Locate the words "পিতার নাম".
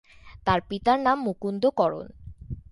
0.69-1.17